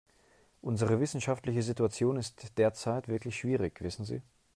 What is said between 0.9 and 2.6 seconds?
wirtschaftliche Situation ist